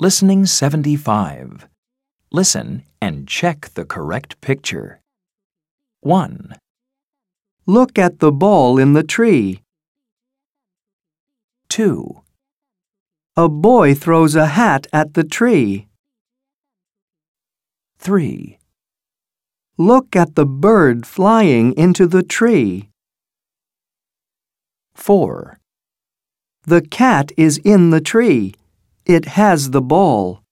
[0.00, 1.66] Listening 75.
[2.30, 5.00] Listen and check the correct picture.
[6.02, 6.54] 1,
[7.66, 9.60] Look at the ball in the tree.
[11.70, 12.20] 2,
[13.36, 15.88] A boy throws a hat at the tree.
[17.98, 18.56] 3,
[19.76, 22.88] Look at the bird flying into the tree.
[24.94, 25.58] 4,
[26.62, 28.54] The cat is in the tree.
[29.08, 30.42] It has the ball.